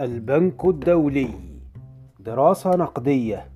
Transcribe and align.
البنك 0.00 0.64
الدولي. 0.64 1.28
دراسة 2.20 2.76
نقدية 2.76 3.48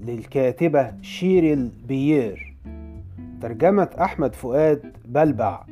للكاتبة 0.00 0.92
شيريل 1.02 1.70
بيير. 1.88 2.56
ترجمة 3.40 3.88
أحمد 4.00 4.34
فؤاد 4.34 4.82
بلبع. 5.08 5.64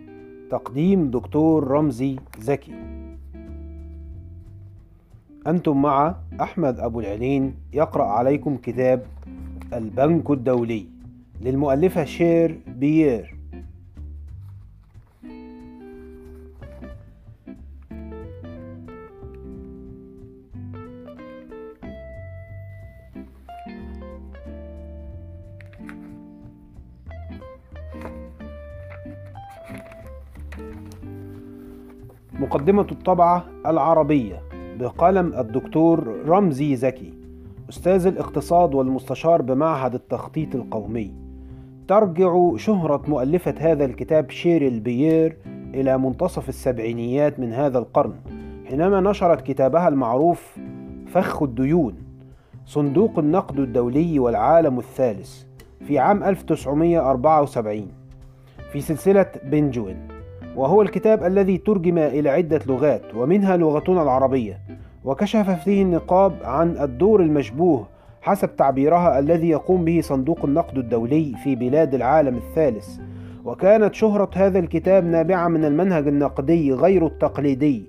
تقديم 0.50 1.10
دكتور 1.10 1.68
رمزي 1.68 2.16
زكي. 2.38 2.74
أنتم 5.46 5.82
مع 5.82 6.16
أحمد 6.40 6.80
أبو 6.80 7.00
العلين 7.00 7.54
يقرأ 7.72 8.04
عليكم 8.04 8.56
كتاب 8.56 9.06
البنك 9.72 10.30
الدولي 10.30 10.86
للمؤلفة 11.40 12.04
شيريل 12.04 12.60
بيير. 12.66 13.35
مقدمة 32.40 32.86
الطبعة 32.92 33.44
العربية 33.66 34.42
بقلم 34.80 35.34
الدكتور 35.38 36.16
رمزي 36.26 36.76
زكي 36.76 37.12
أستاذ 37.70 38.06
الاقتصاد 38.06 38.74
والمستشار 38.74 39.42
بمعهد 39.42 39.94
التخطيط 39.94 40.54
القومي. 40.54 41.14
ترجع 41.88 42.56
شهرة 42.56 43.02
مؤلفة 43.08 43.54
هذا 43.58 43.84
الكتاب 43.84 44.30
شيريل 44.30 44.80
بيير 44.80 45.36
إلى 45.74 45.98
منتصف 45.98 46.48
السبعينيات 46.48 47.40
من 47.40 47.52
هذا 47.52 47.78
القرن 47.78 48.14
حينما 48.68 49.00
نشرت 49.00 49.40
كتابها 49.40 49.88
المعروف 49.88 50.58
فخ 51.06 51.42
الديون 51.42 51.94
صندوق 52.66 53.18
النقد 53.18 53.58
الدولي 53.58 54.18
والعالم 54.18 54.78
الثالث 54.78 55.42
في 55.86 55.98
عام 55.98 56.24
1974 56.24 57.88
في 58.72 58.80
سلسلة 58.80 59.26
بنجوين. 59.44 60.15
وهو 60.56 60.82
الكتاب 60.82 61.24
الذي 61.24 61.58
ترجم 61.58 61.98
إلى 61.98 62.30
عدة 62.30 62.60
لغات 62.66 63.14
ومنها 63.14 63.56
لغتنا 63.56 64.02
العربية. 64.02 64.58
وكشف 65.04 65.50
فيه 65.50 65.82
النقاب 65.82 66.32
عن 66.44 66.76
الدور 66.78 67.20
المشبوه 67.20 67.86
حسب 68.22 68.56
تعبيرها 68.56 69.18
الذي 69.18 69.48
يقوم 69.48 69.84
به 69.84 70.00
صندوق 70.00 70.44
النقد 70.44 70.78
الدولي 70.78 71.32
في 71.44 71.56
بلاد 71.56 71.94
العالم 71.94 72.36
الثالث. 72.36 72.88
وكانت 73.44 73.94
شهرة 73.94 74.30
هذا 74.34 74.58
الكتاب 74.58 75.04
نابعة 75.04 75.48
من 75.48 75.64
المنهج 75.64 76.08
النقدي 76.08 76.72
غير 76.72 77.06
التقليدي 77.06 77.84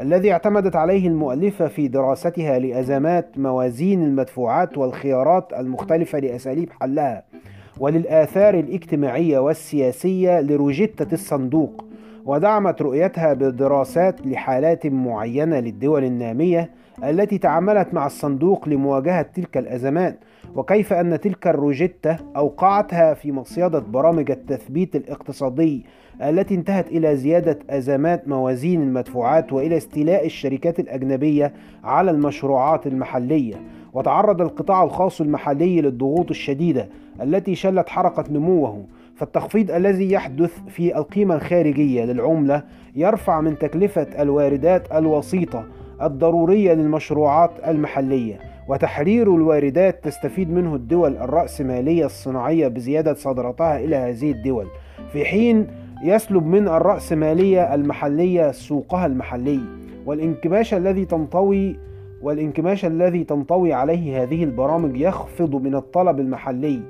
الذي 0.00 0.32
اعتمدت 0.32 0.76
عليه 0.76 1.08
المؤلفة 1.08 1.68
في 1.68 1.88
دراستها 1.88 2.58
لأزمات 2.58 3.38
موازين 3.38 4.02
المدفوعات 4.02 4.78
والخيارات 4.78 5.52
المختلفة 5.52 6.18
لأساليب 6.18 6.70
حلها 6.80 7.22
وللآثار 7.78 8.54
الاجتماعية 8.54 9.38
والسياسية 9.38 10.40
لروجيتة 10.40 11.14
الصندوق. 11.14 11.84
ودعمت 12.24 12.82
رؤيتها 12.82 13.32
بدراسات 13.32 14.26
لحالات 14.26 14.86
معينة 14.86 15.60
للدول 15.60 16.04
النامية 16.04 16.70
التي 17.04 17.38
تعاملت 17.38 17.94
مع 17.94 18.06
الصندوق 18.06 18.68
لمواجهة 18.68 19.22
تلك 19.22 19.56
الأزمات 19.56 20.18
وكيف 20.54 20.92
أن 20.92 21.20
تلك 21.20 21.46
الروجيتا 21.46 22.16
أوقعتها 22.36 23.14
في 23.14 23.32
مصيدة 23.32 23.78
برامج 23.78 24.30
التثبيت 24.30 24.96
الاقتصادي 24.96 25.86
التي 26.22 26.54
انتهت 26.54 26.88
إلى 26.88 27.16
زيادة 27.16 27.58
أزمات 27.70 28.28
موازين 28.28 28.82
المدفوعات 28.82 29.52
وإلى 29.52 29.76
استيلاء 29.76 30.26
الشركات 30.26 30.80
الأجنبية 30.80 31.52
على 31.84 32.10
المشروعات 32.10 32.86
المحلية. 32.86 33.54
وتعرض 33.92 34.40
القطاع 34.40 34.84
الخاص 34.84 35.20
المحلي 35.20 35.80
للضغوط 35.80 36.30
الشديدة 36.30 36.88
التي 37.22 37.54
شلت 37.54 37.88
حركة 37.88 38.24
نموه. 38.32 38.84
فالتخفيض 39.16 39.70
الذي 39.70 40.12
يحدث 40.12 40.52
في 40.68 40.96
القيمة 40.96 41.34
الخارجية 41.34 42.04
للعملة 42.04 42.62
يرفع 42.96 43.40
من 43.40 43.58
تكلفة 43.58 44.06
الواردات 44.18 44.92
الوسيطة 44.92 45.64
الضرورية 46.02 46.74
للمشروعات 46.74 47.50
المحلية 47.66 48.38
وتحرير 48.68 49.34
الواردات 49.34 50.04
تستفيد 50.04 50.50
منه 50.50 50.74
الدول 50.74 51.16
الرأسمالية 51.16 52.06
الصناعية 52.06 52.68
بزيادة 52.68 53.14
صادراتها 53.14 53.78
إلى 53.78 53.96
هذه 53.96 54.30
الدول 54.30 54.66
في 55.12 55.24
حين 55.24 55.66
يسلب 56.04 56.46
من 56.46 56.68
الرأسمالية 56.68 57.74
المحلية 57.74 58.50
سوقها 58.50 59.06
المحلي. 59.06 59.60
والانكماش 60.06 60.74
الذي 60.74 61.04
تنطوي 61.04 61.76
والانكماش 62.22 62.84
الذي 62.84 63.24
تنطوي 63.24 63.72
عليه 63.72 64.22
هذه 64.22 64.44
البرامج 64.44 65.00
يخفض 65.00 65.54
من 65.54 65.74
الطلب 65.74 66.20
المحلي 66.20 66.80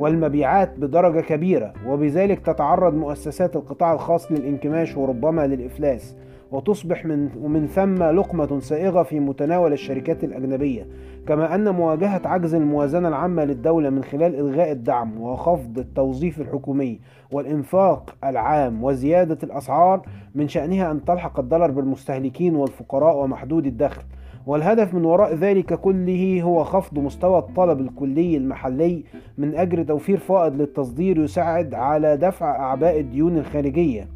والمبيعات 0.00 0.78
بدرجة 0.78 1.20
كبيرة 1.20 1.72
وبذلك 1.86 2.38
تتعرض 2.38 2.94
مؤسسات 2.94 3.56
القطاع 3.56 3.92
الخاص 3.92 4.32
للانكماش 4.32 4.96
وربما 4.96 5.46
للإفلاس 5.46 6.16
وتصبح 6.52 7.04
من 7.04 7.28
ومن 7.42 7.66
ثم 7.66 8.02
لقمة 8.02 8.60
سائغة 8.60 9.02
في 9.02 9.20
متناول 9.20 9.72
الشركات 9.72 10.24
الأجنبية. 10.24 10.86
كما 11.26 11.54
أن 11.54 11.68
مواجهة 11.74 12.20
عجز 12.24 12.54
الموازنة 12.54 13.08
العامة 13.08 13.44
للدولة 13.44 13.90
من 13.90 14.04
خلال 14.04 14.34
إلغاء 14.34 14.72
الدعم 14.72 15.20
وخفض 15.20 15.78
التوظيف 15.78 16.40
الحكومي 16.40 17.00
والإنفاق 17.32 18.14
العام 18.24 18.84
وزيادة 18.84 19.38
الأسعار 19.42 20.02
من 20.34 20.48
شأنها 20.48 20.90
أن 20.90 21.04
تلحق 21.04 21.38
الضرر 21.38 21.70
بالمستهلكين 21.70 22.56
والفقراء 22.56 23.16
ومحدود 23.16 23.66
الدخل. 23.66 24.02
والهدف 24.50 24.94
من 24.94 25.04
وراء 25.04 25.34
ذلك 25.34 25.74
كله 25.74 26.42
هو 26.42 26.64
خفض 26.64 26.98
مستوى 26.98 27.38
الطلب 27.38 27.80
الكلي 27.80 28.36
المحلي 28.36 29.04
من 29.38 29.54
أجل 29.54 29.86
توفير 29.86 30.18
فائض 30.18 30.54
للتصدير 30.60 31.24
يساعد 31.24 31.74
على 31.74 32.16
دفع 32.16 32.56
أعباء 32.56 33.00
الديون 33.00 33.38
الخارجية. 33.38 34.08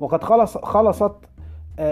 وقد 0.00 0.22
خلص 0.22 0.58
خلصت 0.58 1.12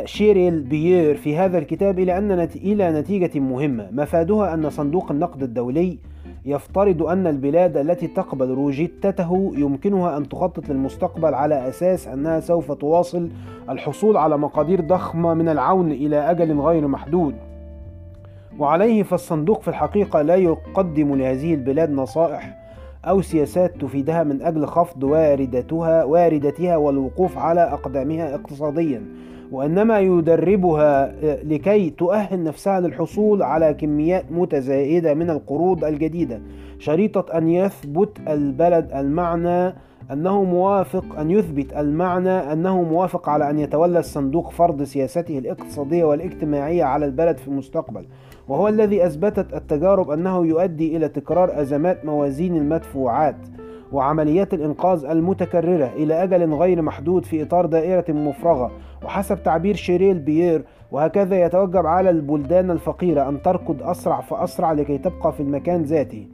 شيريل 0.05 0.61
بيير 0.61 1.17
في 1.17 1.37
هذا 1.37 1.59
الكتاب 1.59 1.99
إلى 1.99 2.19
أن 2.19 2.31
إلى 2.57 3.01
نتيجة 3.01 3.41
مهمة. 3.41 3.89
مفادها 3.93 4.55
أن 4.55 4.71
صندوق 4.71 5.11
النقد 5.11 5.43
الدولي 5.43 5.99
يفترض 6.45 7.03
أن 7.03 7.27
البلاد 7.27 7.77
التي 7.77 8.07
تقبل 8.07 8.49
روشتته 8.49 9.53
يمكنها 9.55 10.17
أن 10.17 10.29
تخطط 10.29 10.69
للمستقبل 10.69 11.35
على 11.35 11.69
أساس 11.69 12.09
أنها 12.09 12.41
سوف 12.41 12.73
تواصل 12.73 13.31
الحصول 13.71 14.17
على 14.17 14.39
مقادير 14.39 14.81
ضخمة 14.81 15.35
من 15.35 15.49
العون 15.49 15.93
إلى 15.93 16.31
أجل 16.31 16.61
غير 16.61 16.87
محدود. 16.87 17.35
وعليه 18.59 19.03
فالصندوق 19.03 19.63
في 19.63 19.69
الحقيقة 19.69 20.23
لا 20.23 20.35
يقدم 20.35 21.15
لهذه 21.15 21.55
البلاد 21.55 21.91
نصائح 21.91 22.57
أو 23.05 23.23
سياسات 23.23 23.77
تفيدها 23.81 24.23
من 24.23 24.43
أجل 24.43 24.67
خفض 24.67 25.03
واردتها 25.03 26.05
واردتها 26.05 26.77
والوقوف 26.77 27.39
على 27.39 27.61
أقدامها 27.61 28.35
اقتصاديا. 28.35 29.03
وإنما 29.53 30.01
يدربها 30.01 31.13
لكي 31.45 31.91
تؤهل 31.91 32.45
نفسها 32.45 32.81
للحصول 32.81 33.43
على 33.43 33.75
كميات 33.75 34.25
متزايدة 34.33 35.15
من 35.15 35.31
القروض 35.31 35.85
الجديدة. 35.85 36.41
شريطة 36.79 37.39
أن 37.39 37.49
يثبت 37.49 38.19
البلد 38.29 38.91
المعنى 38.95 39.75
أنه 40.13 40.45
موافق 40.45 41.19
أن 41.19 41.31
يثبت 41.31 41.73
المعنى 41.73 42.53
أنه 42.53 42.83
موافق 42.83 43.29
على 43.29 43.51
أن 43.51 43.59
يتولى 43.59 43.99
الصندوق 43.99 44.51
فرض 44.51 44.83
سياسته 44.83 45.39
الاقتصادية 45.39 46.05
والاجتماعية 46.05 46.85
على 46.85 47.07
البلد 47.07 47.37
في 47.37 47.49
المستقبل. 47.49 48.05
وهو 48.49 48.69
الذي 48.69 49.07
أثبتت 49.07 49.55
التجارب 49.55 50.11
أنه 50.11 50.47
يؤدي 50.47 50.97
إلى 50.97 51.09
تكرار 51.09 51.61
أزمات 51.61 52.05
موازين 52.05 52.57
المدفوعات. 52.57 53.37
وعمليات 53.93 54.55
الإنقاذ 54.55 55.05
المتكررة 55.05 55.91
إلى 55.97 56.23
أجل 56.23 56.55
غير 56.55 56.83
محدود 56.83 57.25
في 57.25 57.43
إطار 57.43 57.67
دائرة 57.67 58.13
مفرغة. 58.13 58.71
وحسب 59.05 59.43
تعبير 59.43 59.77
شيريل 59.77 60.19
بيير 60.19 60.65
وهكذا 60.91 61.45
يتوجب 61.45 61.87
على 61.87 62.11
البلدان 62.11 62.71
الفقيرة 62.71 63.29
أن 63.29 63.43
تركض 63.43 63.83
أسرع 63.83 64.21
فأسرع 64.21 64.73
لكي 64.73 64.99
تبقى 64.99 65.33
في 65.33 65.41
المكان 65.41 65.83
ذاته 65.83 66.27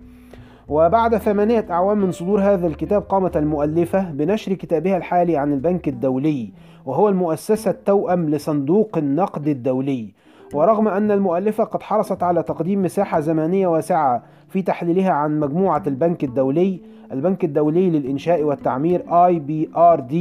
وبعد 0.69 1.17
ثمانية 1.17 1.67
أعوام 1.71 1.99
من 1.99 2.13
صدور 2.13 2.41
هذا 2.41 2.67
الكتاب 2.67 3.03
قامت 3.03 3.37
المؤلفة 3.37 4.11
بنشر 4.11 4.53
كتابها 4.53 4.97
الحالي 4.97 5.37
عن 5.37 5.53
البنك 5.53 5.89
الدولي 5.89 6.53
وهو 6.87 7.09
المؤسسة 7.09 7.71
التوأم 7.71 8.31
لصندوق 8.31 8.99
النقد 8.99 9.49
الدولي. 9.49 10.15
ورغم 10.55 10.89
أن 10.89 11.11
المؤلفة 11.11 11.65
قد 11.65 11.83
حرصت 11.83 12.23
على 12.23 12.43
تقديم 12.43 12.83
مساحة 12.83 13.21
زمنية 13.21 13.67
واسعة 13.67 14.23
في 14.49 14.63
تحليلها 14.63 15.11
عن 15.11 15.41
مجموعة 15.41 15.83
البنك 15.87 16.25
الدولي 16.25 16.81
البنك 17.13 17.45
الدولي 17.45 17.91
للإنشاء 17.91 18.43
والتعمير 18.43 19.03
IBRD 19.03 20.15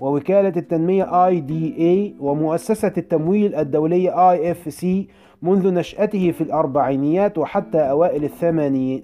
ووكالة 0.00 0.52
التنمية 0.56 1.04
IDA 1.04 2.22
ومؤسسة 2.22 2.92
التمويل 2.98 3.54
الدولية 3.54 4.34
IFC 4.36 4.86
منذ 5.42 5.74
نشأته 5.74 6.30
في 6.30 6.40
الأربعينيات 6.40 7.38
وحتى 7.38 7.78
أوائل 7.78 8.24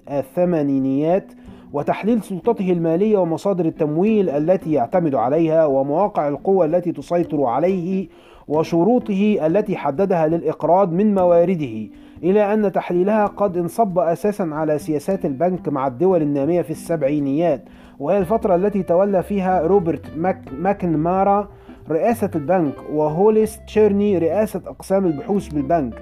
الثمانينيات 0.09 1.31
وتحليل 1.73 2.23
سلطته 2.23 2.71
المالية 2.71 3.17
ومصادر 3.17 3.65
التمويل 3.65 4.29
التي 4.29 4.73
يعتمد 4.73 5.15
عليها 5.15 5.65
ومواقع 5.65 6.27
القوى 6.27 6.65
التي 6.65 6.91
تسيطر 6.91 7.43
عليه 7.43 8.07
وشروطه 8.47 9.37
التي 9.45 9.77
حددها 9.77 10.27
للإقراض 10.27 10.91
من 10.93 11.15
موارده 11.15 11.87
إلى 12.23 12.53
أن 12.53 12.71
تحليلها 12.71 13.25
قد 13.25 13.57
انصب 13.57 13.99
أساسا 13.99 14.49
على 14.51 14.77
سياسات 14.77 15.25
البنك 15.25 15.69
مع 15.69 15.87
الدول 15.87 16.21
النامية 16.21 16.61
في 16.61 16.71
السبعينيات 16.71 17.63
وهي 17.99 18.17
الفترة 18.17 18.55
التي 18.55 18.83
تولى 18.83 19.23
فيها 19.23 19.61
روبرت 19.61 20.17
ماك 20.17 20.41
ماكنمارا 20.59 21.47
رئاسة 21.89 22.31
البنك 22.35 22.73
وهوليس 22.93 23.59
تشيرني 23.67 24.17
رئاسة 24.17 24.61
أقسام 24.67 25.05
البحوث 25.05 25.47
بالبنك. 25.47 25.93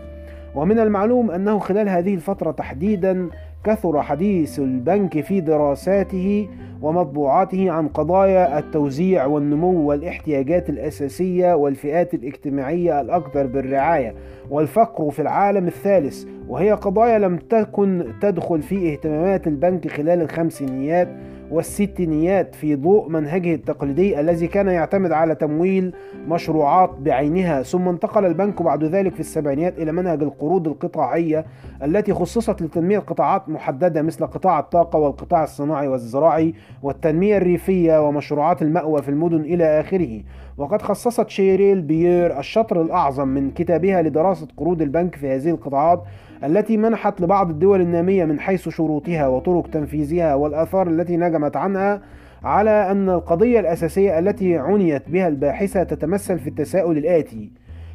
ومن 0.56 0.80
المعلوم 0.80 1.32
أنه 1.32 1.60
خلال 1.60 1.90
هذه 1.90 2.16
الفترة 2.16 2.52
تحديدا 2.52 3.30
كثر 3.64 4.02
حديث 4.02 4.60
البنك 4.60 5.22
في 5.22 5.42
دراساته 5.42 6.48
ومطبوعاته 6.82 7.72
عن 7.72 7.88
قضايا 7.88 8.60
التوزيع 8.60 9.26
والنمو 9.26 9.90
والاحتياجات 9.90 10.70
الأساسية 10.70 11.54
والفئات 11.54 12.14
الاجتماعية 12.14 13.02
الأكثر 13.02 13.48
بالرعاية 13.48 14.14
والفقر 14.50 15.12
في 15.12 15.22
العالم 15.22 15.68
الثالث 15.68 16.26
وهي 16.50 16.72
قضايا 16.72 17.20
لم 17.20 17.38
تكن 17.38 18.06
تدخل 18.22 18.62
في 18.62 18.94
اهتمامات 18.94 19.48
البنك 19.48 19.88
خلال 19.88 20.22
الخمسينيات 20.22 21.08
والستينيات 21.54 22.56
في 22.56 22.76
ضوء 22.76 23.10
منهجه 23.10 23.56
التقليدي 23.56 24.20
الذي 24.20 24.48
كان 24.48 24.68
يعتمد 24.68 25.12
على 25.12 25.36
تمويل 25.36 25.94
مشروعات 26.28 26.90
بعينها 27.00 27.62
ثم 27.62 27.88
انتقل 27.88 28.26
البنك 28.26 28.62
بعد 28.62 28.84
ذلك 28.84 29.14
في 29.14 29.20
السبعينيات 29.20 29.78
إلى 29.78 29.92
منهج 29.92 30.24
القروض 30.24 30.68
القطاعية 30.68 31.46
التي 31.84 32.14
خصصت 32.14 32.62
لتنمية 32.62 33.00
قطاعات 33.00 33.50
محددة 33.50 34.02
مثل 34.02 34.26
قطاع 34.26 34.60
الطاقة 34.60 35.00
والقطاع 35.00 35.44
الصناعي 35.44 35.88
والزراعي 35.88 36.54
والتنمية 36.84 37.38
الريفية 37.38 38.08
ومشروعات 38.08 38.62
المأوى 38.62 39.02
في 39.02 39.10
المدن 39.10 39.42
إلى 39.42 39.80
آخره. 39.80 40.22
وقد 40.58 40.82
خصصت 40.82 41.30
شيريل 41.30 41.82
بيير 41.82 42.40
الشطر 42.40 42.82
الأعظم 42.82 43.28
من 43.28 43.52
كتابها 43.52 44.02
لدراسة 44.02 44.48
قروض 44.58 44.82
البنك 44.82 45.16
في 45.16 45.36
هذه 45.36 45.50
القطاعات 45.50 46.04
التي 46.44 46.78
منحت 46.78 47.22
لبعض 47.22 47.50
الدول 47.50 47.82
النامية 47.82 48.26
من 48.26 48.40
حيث 48.40 48.70
شروطها 48.70 49.28
وطرق 49.28 49.68
تنفيذها 49.68 50.36
والآثار 50.36 50.88
التي 50.88 51.18
نجمت 51.18 51.56
عنها 51.56 52.02
على 52.44 52.92
أن 52.92 53.10
القضية 53.10 53.60
الأساسية 53.60 54.20
التي 54.20 54.58
عنيت 54.58 55.10
بها 55.10 55.28
الباحثة 55.28 55.84
تتمثل 55.84 56.40
في 56.40 56.50
التساؤل 56.50 56.98
الآتي: 56.98 57.52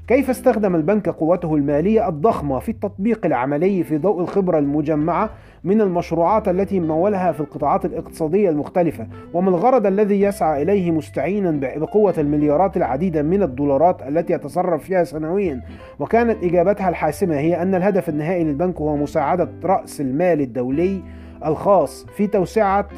كيف 0.08 0.30
استخدم 0.30 0.74
البنك 0.74 1.08
قوته 1.08 1.54
المالية 1.54 2.08
الضخمة 2.08 2.58
في 2.58 2.68
التطبيق 2.68 3.26
العملي 3.26 3.84
في 3.84 3.98
ضوء 3.98 4.20
الخبرة 4.20 4.58
المجمعة 4.58 5.30
من 5.64 5.80
المشروعات 5.80 6.48
التي 6.48 6.80
مولها 6.80 7.32
في 7.32 7.40
القطاعات 7.40 7.84
الاقتصادية 7.84 8.50
المختلفة؟ 8.50 9.06
وما 9.34 9.50
الغرض 9.50 9.86
الذي 9.86 10.20
يسعى 10.20 10.62
إليه 10.62 10.90
مستعينا 10.90 11.50
بقوة 11.76 12.14
المليارات 12.18 12.76
العديدة 12.76 13.22
من 13.22 13.42
الدولارات 13.42 14.02
التي 14.02 14.32
يتصرف 14.32 14.84
فيها 14.84 15.04
سنويا؟ 15.04 15.62
وكانت 15.98 16.44
إجابتها 16.44 16.88
الحاسمة 16.88 17.38
هي 17.38 17.62
أن 17.62 17.74
الهدف 17.74 18.08
النهائي 18.08 18.44
للبنك 18.44 18.80
هو 18.80 18.96
مساعدة 18.96 19.48
رأس 19.64 20.00
المال 20.00 20.40
الدولي 20.40 21.02
الخاص 21.46 22.06
في 22.16 22.26
توسعة 22.26 22.88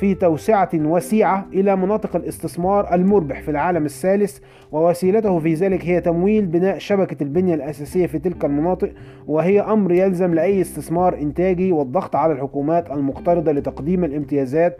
في 0.00 0.14
توسعة 0.14 0.68
وسيعة 0.74 1.46
إلى 1.52 1.76
مناطق 1.76 2.16
الاستثمار 2.16 2.94
المربح 2.94 3.42
في 3.42 3.50
العالم 3.50 3.84
الثالث 3.84 4.38
ووسيلته 4.72 5.38
في 5.38 5.54
ذلك 5.54 5.84
هي 5.84 6.00
تمويل 6.00 6.46
بناء 6.46 6.78
شبكة 6.78 7.22
البنية 7.22 7.54
الأساسية 7.54 8.06
في 8.06 8.18
تلك 8.18 8.44
المناطق 8.44 8.92
وهي 9.26 9.60
أمر 9.60 9.92
يلزم 9.92 10.34
لأي 10.34 10.60
استثمار 10.60 11.18
إنتاجي 11.18 11.72
والضغط 11.72 12.16
على 12.16 12.32
الحكومات 12.32 12.90
المقترضة 12.90 13.52
لتقديم 13.52 14.04
الامتيازات 14.04 14.76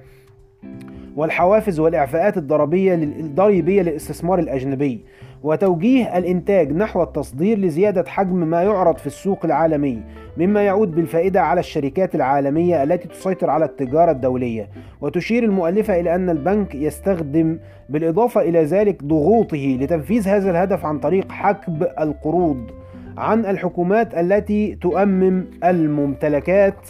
والحوافز 1.16 1.80
والإعفاءات 1.80 2.36
الضريبية 2.36 2.94
الضريبية 2.94 3.82
للاستثمار 3.82 4.38
الأجنبي 4.38 5.04
وتوجيه 5.42 6.18
الإنتاج 6.18 6.72
نحو 6.72 7.02
التصدير 7.02 7.58
لزيادة 7.58 8.04
حجم 8.06 8.36
ما 8.36 8.62
يعرض 8.62 8.98
في 8.98 9.06
السوق 9.06 9.44
العالمي 9.44 10.02
مما 10.36 10.62
يعود 10.62 10.90
بالفائدة 10.90 11.40
على 11.40 11.60
الشركات 11.60 12.14
العالمية 12.14 12.82
التي 12.82 13.08
تسيطر 13.08 13.50
على 13.50 13.64
التجارة 13.64 14.10
الدولية. 14.10 14.68
وتشير 15.00 15.44
المؤلفة 15.44 16.00
إلى 16.00 16.14
أن 16.14 16.30
البنك 16.30 16.74
يستخدم 16.74 17.58
بالإضافة 17.88 18.40
إلى 18.40 18.62
ذلك 18.62 19.04
ضغوطه 19.04 19.78
لتنفيذ 19.80 20.28
هذا 20.28 20.50
الهدف 20.50 20.84
عن 20.84 20.98
طريق 20.98 21.32
حكب 21.32 21.86
القروض 22.00 22.70
عن 23.16 23.46
الحكومات 23.46 24.14
التي 24.14 24.74
تؤمم 24.74 25.44
الممتلكات 25.64 26.88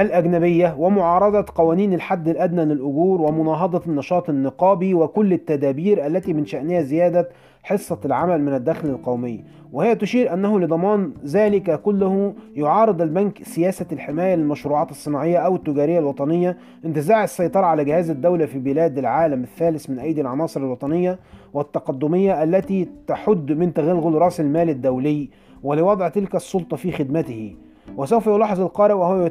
الأجنبية 0.00 0.76
ومعارضة 0.78 1.44
قوانين 1.54 1.94
الحد 1.94 2.28
الأدنى 2.28 2.64
للأجور 2.64 3.20
ومناهضة 3.20 3.82
النشاط 3.86 4.30
النقابي 4.30 4.94
وكل 4.94 5.32
التدابير 5.32 6.06
التي 6.06 6.32
من 6.32 6.46
شأنها 6.46 6.80
زيادة 6.80 7.28
حصة 7.62 7.98
العمل 8.04 8.42
من 8.42 8.54
الدخل 8.54 8.88
القومي. 8.88 9.44
وهي 9.72 9.94
تشير 9.94 10.34
أنه 10.34 10.60
لضمان 10.60 11.12
ذلك 11.26 11.80
كله 11.82 12.34
يعارض 12.54 13.02
البنك 13.02 13.42
سياسة 13.42 13.86
الحماية 13.92 14.34
للمشروعات 14.34 14.90
الصناعية 14.90 15.38
أو 15.38 15.56
التجارية 15.56 15.98
الوطنية 15.98 16.56
انتزاع 16.84 17.24
السيطرة 17.24 17.66
على 17.66 17.84
جهاز 17.84 18.10
الدولة 18.10 18.46
في 18.46 18.58
بلاد 18.58 18.98
العالم 18.98 19.42
الثالث 19.42 19.90
من 19.90 19.98
أيدي 19.98 20.20
العناصر 20.20 20.60
الوطنية 20.60 21.18
والتقدمية 21.54 22.42
التي 22.42 22.88
تحد 23.06 23.52
من 23.52 23.74
تغلغل 23.74 24.14
رأس 24.14 24.40
المال 24.40 24.70
الدولي 24.70 25.28
ولوضع 25.62 26.08
تلك 26.08 26.34
السلطة 26.34 26.76
في 26.76 26.92
خدمته. 26.92 27.56
وسوف 27.96 28.26
يلاحظ 28.26 28.60
القارئ 28.60 28.94
وهو 28.94 29.30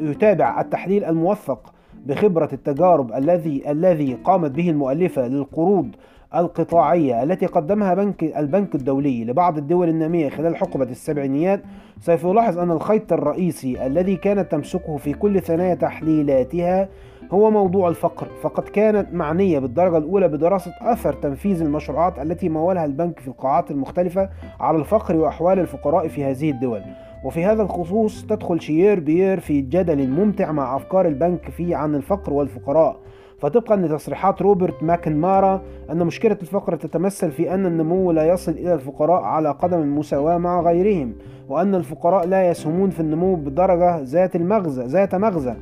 يتابع, 0.00 0.60
التحليل 0.60 1.04
الموثق 1.04 1.72
بخبرة 2.06 2.48
التجارب 2.52 3.12
الذي 3.12 3.70
الذي 3.70 4.14
قامت 4.24 4.50
به 4.50 4.70
المؤلفة 4.70 5.28
للقروض 5.28 5.88
القطاعية 6.34 7.22
التي 7.22 7.46
قدمها 7.46 7.94
بنك 7.94 8.24
البنك 8.24 8.74
الدولي 8.74 9.24
لبعض 9.24 9.58
الدول 9.58 9.88
النامية 9.88 10.28
خلال 10.28 10.56
حقبة 10.56 10.84
السبعينيات. 10.84 11.62
سوف 12.00 12.24
يلاحظ 12.24 12.58
أن 12.58 12.70
الخيط 12.70 13.12
الرئيسي 13.12 13.86
الذي 13.86 14.16
كانت 14.16 14.52
تمسكه 14.52 14.96
في 14.96 15.12
كل 15.12 15.40
ثنايا 15.40 15.74
تحليلاتها 15.74 16.88
هو 17.32 17.50
موضوع 17.50 17.88
الفقر 17.88 18.26
فقد 18.42 18.62
كانت 18.62 19.14
معنية 19.14 19.58
بالدرجة 19.58 19.96
الأولى 19.96 20.28
بدراسة 20.28 20.72
أثر 20.80 21.12
تنفيذ 21.12 21.62
المشروعات 21.62 22.18
التي 22.18 22.48
مولها 22.48 22.84
البنك 22.84 23.20
في 23.20 23.28
القاعات 23.28 23.70
المختلفة 23.70 24.30
على 24.60 24.78
الفقر 24.78 25.16
وأحوال 25.16 25.58
الفقراء 25.58 26.08
في 26.08 26.24
هذه 26.24 26.50
الدول. 26.50 26.82
وفي 27.24 27.44
هذا 27.44 27.62
الخصوص 27.62 28.26
تدخل 28.26 28.60
شيير 28.60 29.00
بيير 29.00 29.40
في 29.40 29.60
جدل 29.60 30.08
ممتع 30.08 30.52
مع 30.52 30.76
أفكار 30.76 31.06
البنك 31.06 31.50
في 31.50 31.74
عن 31.74 31.94
الفقر 31.94 32.32
والفقراء. 32.32 32.96
فطبقا 33.38 33.76
لتصريحات 33.76 34.42
روبرت 34.42 34.82
ماكنمارا 34.82 35.62
أن 35.90 36.06
مشكلة 36.06 36.36
الفقر 36.42 36.76
تتمثل 36.76 37.30
في 37.30 37.54
أن 37.54 37.66
النمو 37.66 38.12
لا 38.12 38.24
يصل 38.24 38.52
إلى 38.52 38.74
الفقراء 38.74 39.22
على 39.22 39.50
قدم 39.50 39.78
المساواة 39.78 40.38
مع 40.38 40.60
غيرهم 40.60 41.12
وأن 41.48 41.74
الفقراء 41.74 42.26
لا 42.26 42.50
يسهمون 42.50 42.90
في 42.90 43.00
النمو 43.00 43.34
بدرجة 43.34 44.00
ذات 44.00 44.36
المغزى 44.36 44.84
ذات 44.84 45.14
مغزى. 45.14 45.54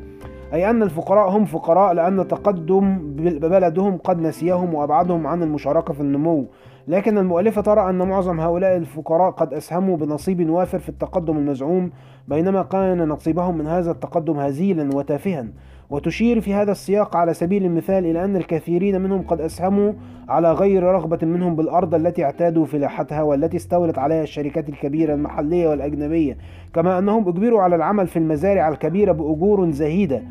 أي 0.52 0.70
أن 0.70 0.82
الفقراء 0.82 1.30
هم 1.30 1.44
فقراء 1.44 1.92
لأن 1.92 2.28
تقدم 2.28 2.98
بلدهم 3.16 3.96
قد 3.96 4.20
نسيهم 4.20 4.74
وأبعدهم 4.74 5.26
عن 5.26 5.42
المشاركة 5.42 5.94
في 5.94 6.00
النمو. 6.00 6.46
لكن 6.88 7.18
المؤلفة 7.18 7.62
ترى 7.62 7.90
أن 7.90 8.08
معظم 8.08 8.40
هؤلاء 8.40 8.76
الفقراء 8.76 9.30
قد 9.30 9.54
أسهموا 9.54 9.96
بنصيب 9.96 10.50
وافر 10.50 10.78
في 10.78 10.88
التقدم 10.88 11.36
المزعوم 11.36 11.90
بينما 12.28 12.62
كان 12.62 13.08
نصيبهم 13.08 13.58
من 13.58 13.66
هذا 13.66 13.90
التقدم 13.90 14.38
هزيلا 14.38 14.96
وتافها. 14.96 15.46
وتشير 15.90 16.40
في 16.40 16.54
هذا 16.54 16.72
السياق 16.72 17.16
على 17.16 17.34
سبيل 17.34 17.64
المثال 17.64 18.06
إلى 18.06 18.24
أن 18.24 18.36
الكثيرين 18.36 19.00
منهم 19.00 19.22
قد 19.22 19.40
أسهموا 19.40 19.92
على 20.28 20.52
غير 20.52 20.82
رغبة 20.82 21.18
منهم 21.22 21.56
بالأرض 21.56 21.94
التي 21.94 22.24
اعتادوا 22.24 22.64
فلاحتها 22.64 23.22
والتي 23.22 23.56
استولت 23.56 23.98
عليها 23.98 24.22
الشركات 24.22 24.68
الكبيرة 24.68 25.14
المحلية 25.14 25.68
والأجنبية 25.68 26.36
كما 26.74 26.98
أنهم 26.98 27.28
أجبروا 27.28 27.62
على 27.62 27.76
العمل 27.76 28.06
في 28.06 28.18
المزارع 28.18 28.68
الكبيرة 28.68 29.12
بأجور 29.12 29.70
زهيدة 29.70 30.22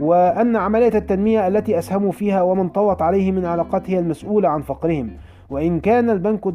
وأن 0.00 0.56
عملية 0.56 0.94
التنمية 0.94 1.46
التي 1.48 1.78
أسهموا 1.78 2.12
فيها 2.12 2.42
ومن 2.42 2.68
طوت 2.68 3.02
عليه 3.02 3.32
من 3.32 3.44
علاقات 3.44 3.90
هي 3.90 3.98
المسؤولة 3.98 4.48
عن 4.48 4.62
فقرهم. 4.62 5.10
وإن 5.50 5.80
كان 5.80 6.10
البنك 6.10 6.46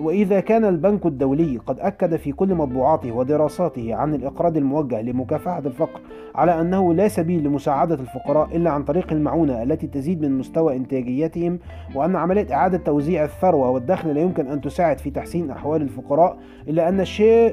وإذا 0.00 0.40
كان 0.40 0.64
البنك 0.64 1.06
الدولي 1.06 1.58
قد 1.66 1.80
أكد 1.80 2.16
في 2.16 2.32
كل 2.32 2.54
مطبوعاته 2.54 3.12
ودراساته 3.12 3.94
عن 3.94 4.14
الإقراض 4.14 4.56
الموجه 4.56 5.02
لمكافحة 5.02 5.58
الفقر 5.58 6.00
على 6.34 6.60
أنه 6.60 6.94
لا 6.94 7.08
سبيل 7.08 7.44
لمساعدة 7.44 7.94
الفقراء 7.94 8.56
إلا 8.56 8.70
عن 8.70 8.82
طريق 8.82 9.12
المعونة 9.12 9.62
التي 9.62 9.86
تزيد 9.86 10.22
من 10.22 10.38
مستوى 10.38 10.76
إنتاجيتهم 10.76 11.58
وأن 11.94 12.16
عملية 12.16 12.54
إعادة 12.54 12.78
توزيع 12.78 13.24
الثروة 13.24 13.70
والدخل 13.70 14.14
لا 14.14 14.20
يمكن 14.20 14.46
أن 14.46 14.60
تساعد 14.60 14.98
في 14.98 15.10
تحسين 15.10 15.50
أحوال 15.50 15.82
الفقراء 15.82 16.36
إلا 16.68 16.88
أن 16.88 17.04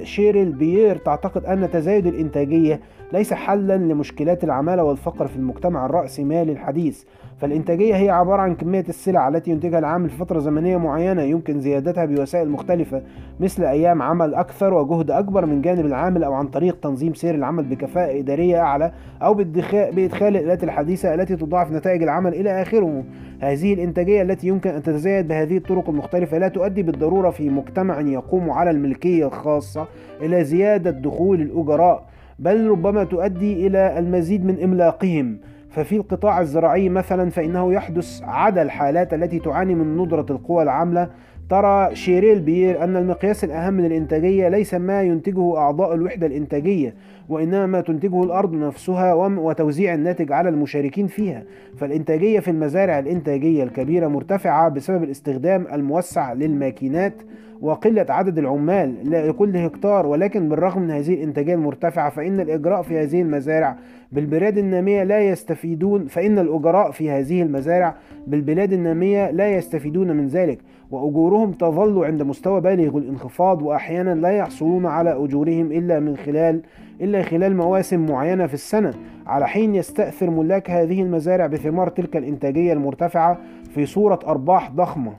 شيريل 0.03 0.51
بيير 0.51 0.95
تعتقد 0.97 1.45
أن 1.45 1.71
تزايد 1.71 2.07
الإنتاجية 2.07 2.79
ليس 3.13 3.33
حلا 3.33 3.77
لمشكلات 3.77 4.43
العمالة 4.43 4.83
والفقر 4.83 5.27
في 5.27 5.35
المجتمع 5.35 5.85
الرأسمالي 5.85 6.51
الحديث 6.51 7.03
فالإنتاجية 7.37 7.95
هي 7.95 8.09
عبارة 8.09 8.41
عن 8.41 8.55
كمية 8.55 8.85
السلع 8.89 9.27
التي 9.27 9.51
ينتجها 9.51 9.79
العامل 9.79 10.09
في 10.09 10.17
فترة 10.17 10.39
زمنية 10.39 10.77
معينة 10.87 11.21
يمكن 11.21 11.59
زيادتها 11.59 12.05
بوسائل 12.05 12.49
مختلفة 12.49 13.01
مثل 13.39 13.63
أيام 13.63 14.01
عمل 14.01 14.33
أكثر 14.35 14.73
وجهد 14.73 15.11
أكبر 15.11 15.45
من 15.45 15.61
جانب 15.61 15.85
العامل 15.85 16.23
أو 16.23 16.33
عن 16.33 16.47
طريق 16.47 16.79
تنظيم 16.79 17.13
سير 17.13 17.35
العمل 17.35 17.63
بكفاءة 17.63 18.19
إدارية 18.19 18.59
أعلى 18.59 18.91
أو 19.21 19.33
بإدخال 19.33 20.37
الآلات 20.37 20.63
الحديثة 20.63 21.13
التي 21.13 21.35
تضاعف 21.35 21.71
نتائج 21.71 22.03
العمل 22.03 22.33
إلى 22.33 22.61
آخره. 22.61 23.03
هذه 23.39 23.73
الإنتاجية 23.73 24.21
التي 24.21 24.47
يمكن 24.47 24.69
أن 24.69 24.83
تتزايد 24.83 25.27
بهذه 25.27 25.57
الطرق 25.57 25.89
المختلفة 25.89 26.37
لا 26.37 26.47
تؤدي 26.47 26.83
بالضرورة 26.83 27.29
في 27.29 27.49
مجتمع 27.49 27.99
يقوم 27.99 28.49
على 28.49 28.69
الملكية 28.71 29.27
الخاصة 29.27 29.87
إلى 30.21 30.43
زيادة 30.43 30.91
دخول 30.91 31.41
الأجراء 31.41 32.03
بل 32.39 32.67
ربما 32.67 33.03
تؤدي 33.03 33.67
إلى 33.67 33.99
المزيد 33.99 34.45
من 34.45 34.63
إملاقهم. 34.63 35.37
ففي 35.77 35.95
القطاع 35.95 36.41
الزراعي 36.41 36.89
مثلا 36.89 37.29
فإنه 37.29 37.73
يحدث 37.73 38.21
عدا 38.23 38.61
الحالات 38.61 39.13
التي 39.13 39.39
تعاني 39.39 39.75
من 39.75 39.97
ندرة 39.97 40.25
القوى 40.29 40.63
العاملة 40.63 41.09
ترى 41.49 41.95
شيريل 41.95 42.39
بير 42.39 42.83
أن 42.83 42.95
المقياس 42.95 43.43
الأهم 43.43 43.81
للإنتاجية 43.81 44.49
ليس 44.49 44.73
ما 44.73 45.01
ينتجه 45.03 45.57
أعضاء 45.57 45.93
الوحدة 45.93 46.27
الإنتاجية 46.27 46.93
وإنما 47.29 47.65
ما 47.65 47.81
تنتجه 47.81 48.23
الأرض 48.23 48.53
نفسها 48.53 49.13
وتوزيع 49.13 49.93
الناتج 49.93 50.31
على 50.31 50.49
المشاركين 50.49 51.07
فيها. 51.07 51.43
فالإنتاجية 51.77 52.39
في 52.39 52.51
المزارع 52.51 52.99
الإنتاجية 52.99 53.63
الكبيرة 53.63 54.07
مرتفعة 54.07 54.69
بسبب 54.69 55.03
الاستخدام 55.03 55.67
الموسع 55.73 56.33
للماكينات 56.33 57.13
وقلة 57.61 58.05
عدد 58.09 58.37
العمال 58.37 59.11
لكل 59.11 59.57
هكتار 59.57 60.05
ولكن 60.05 60.49
بالرغم 60.49 60.81
من 60.81 60.91
هذه 60.91 61.13
الإنتاجية 61.13 61.53
المرتفعة 61.53 62.09
فإن 62.09 62.39
الإجراء 62.39 62.81
في 62.81 62.97
هذه 62.97 63.21
المزارع 63.21 63.77
بالبلاد 64.11 64.57
النامية 64.57 65.03
لا 65.03 65.19
يستفيدون 65.19 66.07
فإن 66.07 66.39
الأجراء 66.39 66.91
في 66.91 67.09
هذه 67.09 67.41
المزارع 67.41 67.95
بالبلاد 68.27 68.73
النامية 68.73 69.31
لا 69.31 69.55
يستفيدون 69.55 70.11
من 70.11 70.27
ذلك. 70.27 70.59
وأجورهم 70.91 71.51
تظل 71.51 72.05
عند 72.05 72.23
مستوى 72.23 72.61
بالغ 72.61 72.97
الانخفاض 72.97 73.61
وأحيانا 73.61 74.15
لا 74.15 74.29
يحصلون 74.29 74.85
على 74.85 75.23
أجورهم 75.23 75.71
إلا 75.71 75.99
من 75.99 76.17
خلال 76.17 76.61
إلا 77.01 77.21
خلال 77.21 77.55
مواسم 77.55 78.05
معينة 78.05 78.47
في 78.47 78.53
السنة 78.53 78.93
على 79.27 79.47
حين 79.47 79.75
يستأثر 79.75 80.29
ملاك 80.29 80.71
هذه 80.71 81.01
المزارع 81.01 81.47
بثمار 81.47 81.89
تلك 81.89 82.17
الإنتاجية 82.17 82.73
المرتفعة 82.73 83.37
في 83.73 83.85
صورة 83.85 84.19
أرباح 84.27 84.71
ضخمة. 84.71 85.13